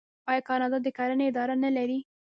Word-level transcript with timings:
آیا 0.29 0.41
کاناډا 0.47 0.77
د 0.83 0.87
کرنې 0.97 1.25
اداره 1.27 1.55
نلري؟ 1.63 1.99